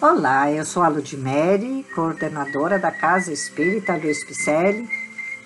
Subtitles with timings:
[0.00, 4.88] Olá, eu sou a Ludmere, coordenadora da Casa Espírita Luiz Picelli,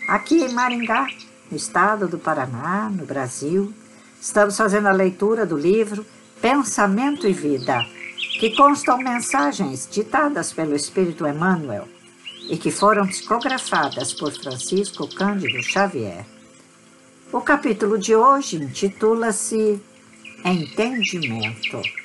[0.06, 1.06] aqui em Maringá,
[1.50, 3.72] no estado do Paraná, no Brasil.
[4.20, 6.04] Estamos fazendo a leitura do livro
[6.42, 7.82] Pensamento e Vida,
[8.38, 11.88] que constam mensagens ditadas pelo Espírito Emmanuel
[12.50, 16.26] e que foram psicografadas por Francisco Cândido Xavier.
[17.32, 19.80] O capítulo de hoje intitula-se
[20.44, 22.01] Entendimento.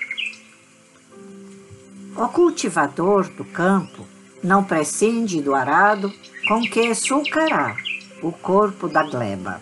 [2.18, 4.04] O cultivador do campo
[4.44, 6.12] não prescinde do arado
[6.48, 7.76] com que sulcará
[8.24, 9.62] o corpo da gleba.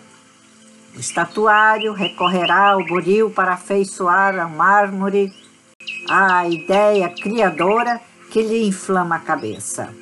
[0.96, 5.30] O estatuário recorrerá ao buril para afeiçoar ao mármore
[6.08, 8.00] a ideia criadora
[8.30, 9.94] que lhe inflama a cabeça.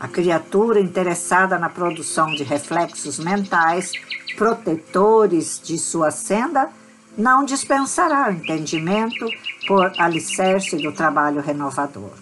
[0.00, 3.92] A criatura interessada na produção de reflexos mentais
[4.36, 6.68] protetores de sua senda
[7.16, 9.26] não dispensará o entendimento
[9.66, 12.12] por alicerce do trabalho renovador.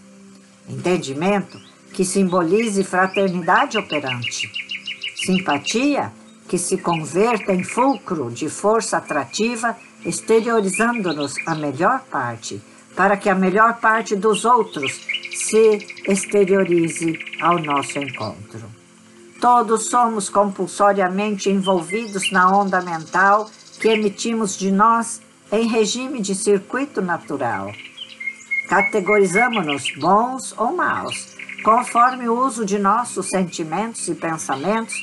[0.69, 1.59] Entendimento
[1.93, 4.51] que simbolize fraternidade operante.
[5.17, 6.13] Simpatia
[6.49, 12.61] que se converta em fulcro de força atrativa, exteriorizando-nos a melhor parte,
[12.97, 15.01] para que a melhor parte dos outros
[15.33, 18.63] se exteriorize ao nosso encontro.
[19.41, 23.49] Todos somos compulsoriamente envolvidos na onda mental
[23.81, 27.73] que emitimos de nós em regime de circuito natural.
[28.69, 34.95] Categorizamos-nos bons ou maus, conforme o uso de nossos sentimentos e pensamentos,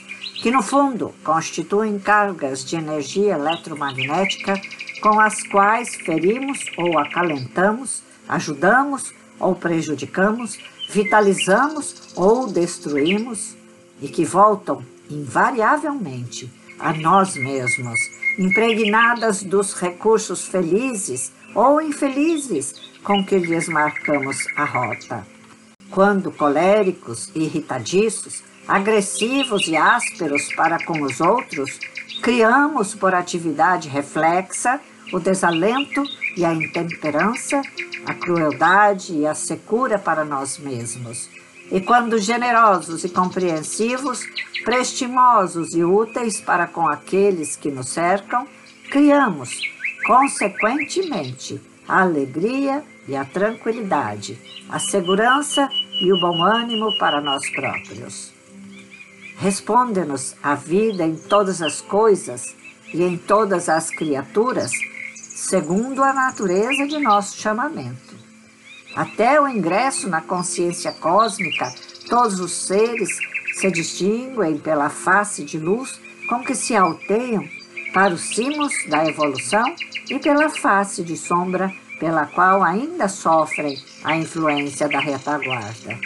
[0.42, 4.54] que no fundo constituem cargas de energia eletromagnética
[5.02, 13.56] com as quais ferimos ou acalentamos, ajudamos ou prejudicamos, vitalizamos ou destruímos
[14.00, 17.98] e que voltam invariavelmente a nós mesmos
[18.38, 25.26] impregnadas dos recursos felizes ou infelizes com que lhes marcamos a rota.
[25.90, 31.80] Quando coléricos, irritadiços, agressivos e ásperos para com os outros,
[32.22, 34.80] criamos por atividade reflexa
[35.14, 36.04] o desalento
[36.36, 37.62] e a intemperança,
[38.06, 41.30] a crueldade e a secura para nós mesmos.
[41.72, 44.26] E quando generosos e compreensivos,
[44.64, 48.48] prestimosos e úteis para com aqueles que nos cercam,
[48.90, 49.60] criamos,
[50.06, 54.40] consequentemente, a alegria e a tranquilidade,
[54.70, 55.70] a segurança
[56.02, 58.34] e o bom ânimo para nós próprios.
[59.38, 62.56] Responde-nos a vida em todas as coisas
[62.94, 64.72] e em todas as criaturas,
[65.16, 68.07] segundo a natureza de nosso chamamento.
[68.98, 71.72] Até o ingresso na consciência cósmica,
[72.10, 73.16] todos os seres
[73.54, 77.48] se distinguem pela face de luz com que se alteiam
[77.94, 79.64] para os cimos da evolução
[80.10, 86.00] e pela face de sombra pela qual ainda sofrem a influência da retaguarda.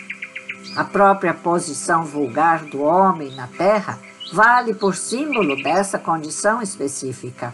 [0.76, 4.00] A própria posição vulgar do homem na Terra
[4.34, 7.54] vale por símbolo dessa condição específica.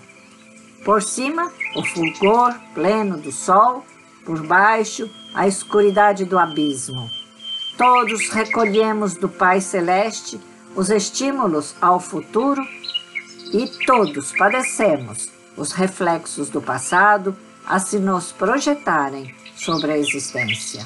[0.83, 3.85] Por cima, o fulgor pleno do sol,
[4.25, 7.11] por baixo, a escuridade do abismo.
[7.77, 10.41] Todos recolhemos do Pai Celeste
[10.75, 12.59] os estímulos ao futuro
[13.53, 17.37] e todos padecemos os reflexos do passado
[17.67, 20.83] a se nos projetarem sobre a existência.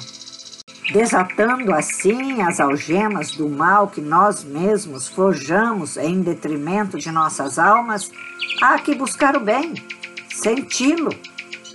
[0.92, 8.10] Desatando assim as algemas do mal que nós mesmos forjamos em detrimento de nossas almas,
[8.60, 9.72] há que buscar o bem,
[10.28, 11.10] senti-lo,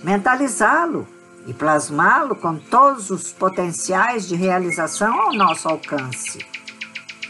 [0.04, 1.17] mentalizá-lo
[1.48, 6.38] e plasmá-lo com todos os potenciais de realização ao nosso alcance.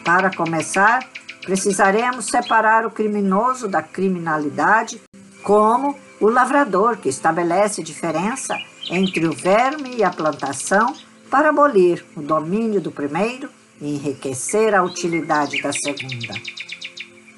[0.04, 1.08] Para começar,
[1.42, 5.00] precisaremos separar o criminoso da criminalidade,
[5.44, 8.58] como o lavrador que estabelece diferença
[8.90, 10.92] entre o verme e a plantação
[11.30, 13.48] para abolir o domínio do primeiro
[13.80, 16.34] e enriquecer a utilidade da segunda.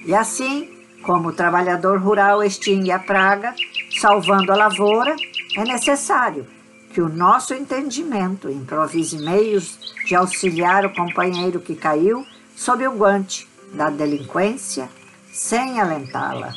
[0.07, 0.71] E assim,
[1.03, 3.55] como o trabalhador rural extingue a praga,
[4.01, 5.15] salvando a lavoura,
[5.55, 6.47] é necessário
[6.93, 12.27] que o nosso entendimento improvise meios de auxiliar o companheiro que caiu
[12.57, 14.91] sob o guante da delinquência
[15.33, 16.55] sem alentá-la.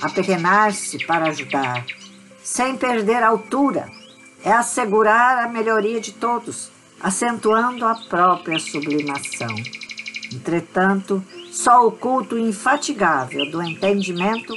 [0.00, 1.84] Apequenar-se para ajudar,
[2.42, 3.88] sem perder altura,
[4.42, 9.54] é assegurar a melhoria de todos, acentuando a própria sublimação.
[10.32, 14.54] Entretanto, só o culto infatigável do entendimento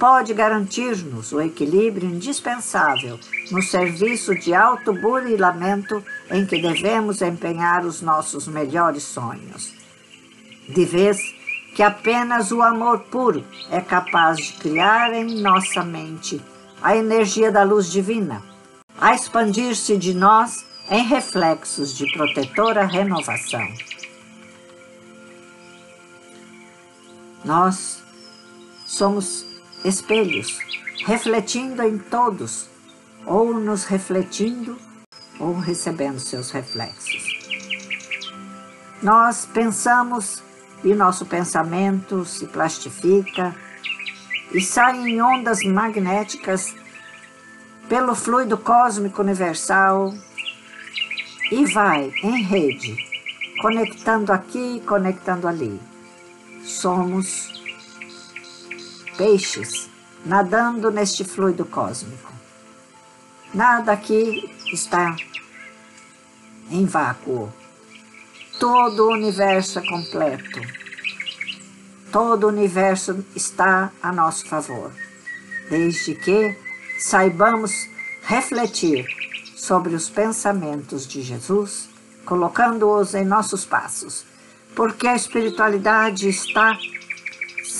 [0.00, 3.20] pode garantir-nos o equilíbrio indispensável
[3.50, 9.74] no serviço de autoburilamento em que devemos empenhar os nossos melhores sonhos.
[10.66, 11.18] De vez
[11.76, 16.40] que apenas o amor puro é capaz de criar em nossa mente
[16.82, 18.42] a energia da luz divina,
[18.98, 23.68] a expandir-se de nós em reflexos de protetora renovação.
[27.44, 28.02] Nós
[28.86, 29.49] somos
[29.84, 30.58] espelhos,
[31.06, 32.68] refletindo em todos,
[33.26, 34.76] ou nos refletindo,
[35.38, 37.22] ou recebendo seus reflexos.
[39.02, 40.42] Nós pensamos
[40.84, 43.54] e nosso pensamento se plastifica
[44.52, 46.74] e sai em ondas magnéticas
[47.88, 50.12] pelo fluido cósmico universal
[51.50, 52.96] e vai em rede,
[53.60, 55.80] conectando aqui, conectando ali.
[56.62, 57.59] Somos
[59.20, 59.90] peixes
[60.24, 62.32] nadando neste fluido cósmico.
[63.52, 65.14] Nada aqui está
[66.70, 67.52] em vácuo.
[68.58, 70.60] Todo o universo é completo.
[72.10, 74.90] Todo o universo está a nosso favor,
[75.68, 76.56] desde que
[76.98, 77.90] saibamos
[78.22, 79.04] refletir
[79.54, 81.90] sobre os pensamentos de Jesus,
[82.24, 84.24] colocando-os em nossos passos,
[84.74, 86.74] porque a espiritualidade está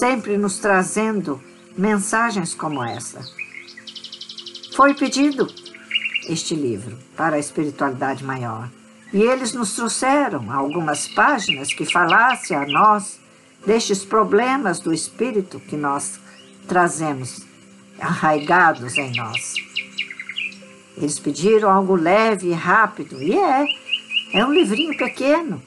[0.00, 1.38] sempre nos trazendo
[1.76, 3.20] mensagens como essa.
[4.74, 5.46] Foi pedido
[6.26, 8.70] este livro para a espiritualidade maior.
[9.12, 13.20] E eles nos trouxeram algumas páginas que falassem a nós
[13.66, 16.18] destes problemas do espírito que nós
[16.66, 17.42] trazemos
[18.00, 19.54] arraigados em nós.
[20.96, 23.66] Eles pediram algo leve e rápido, e é,
[24.32, 25.60] é um livrinho pequeno.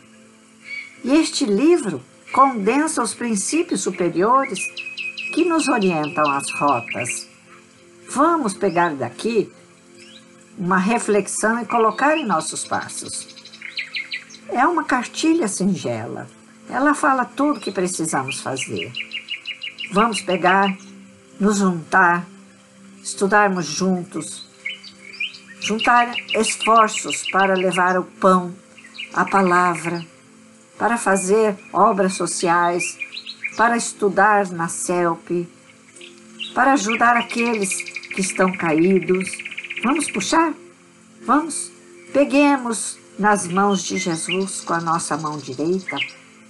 [1.03, 2.01] E este livro
[2.33, 4.59] condensa os princípios superiores
[5.33, 7.27] que nos orientam as rotas.
[8.09, 9.51] Vamos pegar daqui
[10.57, 13.27] uma reflexão e colocar em nossos passos.
[14.49, 16.27] É uma cartilha singela.
[16.69, 18.91] Ela fala tudo o que precisamos fazer.
[19.91, 20.75] Vamos pegar,
[21.39, 22.25] nos juntar,
[23.03, 24.47] estudarmos juntos,
[25.59, 28.55] juntar esforços para levar o pão,
[29.13, 30.03] a palavra,
[30.77, 32.97] para fazer obras sociais,
[33.55, 35.47] para estudar na CELP,
[36.53, 37.75] para ajudar aqueles
[38.13, 39.29] que estão caídos.
[39.83, 40.53] Vamos puxar?
[41.25, 41.71] Vamos?
[42.13, 45.97] Peguemos nas mãos de Jesus com a nossa mão direita,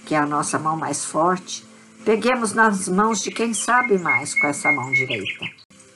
[0.04, 1.64] que é a nossa mão mais forte.
[2.04, 5.46] Peguemos nas mãos de quem sabe mais com essa mão direita.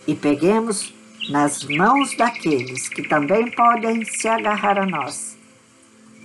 [0.06, 0.94] E peguemos
[1.28, 5.36] nas mãos daqueles que também podem se agarrar a nós.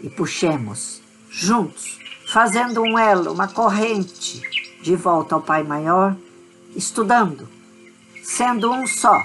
[0.02, 1.03] E puxemos
[1.34, 4.42] juntos, fazendo um elo, uma corrente
[4.82, 6.16] de volta ao Pai Maior,
[6.76, 7.50] estudando,
[8.22, 9.20] sendo um só,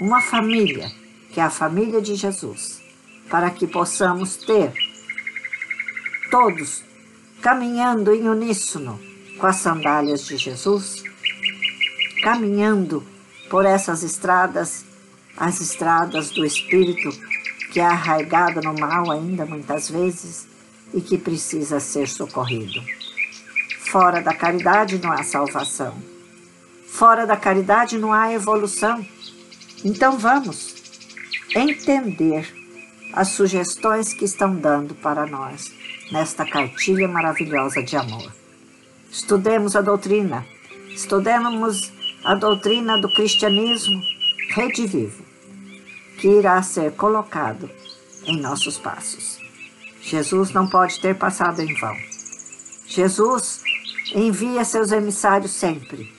[0.00, 0.90] uma família,
[1.30, 2.82] que é a família de Jesus
[3.32, 4.74] para que possamos ter
[6.30, 6.84] todos
[7.40, 9.00] caminhando em uníssono
[9.38, 11.02] com as sandálias de Jesus,
[12.22, 13.02] caminhando
[13.48, 14.84] por essas estradas,
[15.34, 17.08] as estradas do Espírito
[17.72, 20.46] que é arraigado no mal ainda muitas vezes
[20.92, 22.82] e que precisa ser socorrido.
[23.78, 25.94] Fora da caridade não há salvação.
[26.88, 29.04] Fora da caridade não há evolução.
[29.84, 30.74] Então vamos
[31.54, 32.46] entender
[33.12, 35.72] as sugestões que estão dando para nós
[36.10, 38.32] nesta cartilha maravilhosa de amor.
[39.10, 40.46] Estudemos a doutrina,
[40.88, 41.92] estudemos
[42.24, 44.00] a doutrina do cristianismo
[44.50, 45.22] redivivo,
[46.18, 47.68] que irá ser colocado
[48.24, 49.38] em nossos passos.
[50.02, 51.96] Jesus não pode ter passado em vão.
[52.86, 53.62] Jesus
[54.14, 56.12] envia seus emissários sempre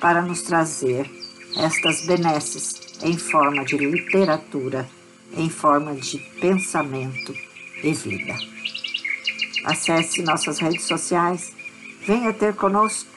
[0.00, 1.10] para nos trazer
[1.56, 4.88] estas benesses em forma de literatura
[5.32, 7.34] em forma de pensamento
[7.82, 8.36] e vida.
[9.64, 11.54] Acesse nossas redes sociais,
[12.06, 13.08] venha ter conosco.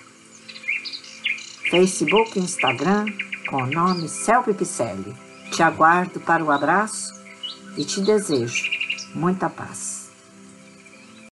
[1.69, 3.05] Facebook e Instagram
[3.49, 5.15] com o nome Celpe Picelli.
[5.51, 7.13] Te aguardo para o abraço
[7.77, 8.63] e te desejo
[9.15, 10.02] muita paz.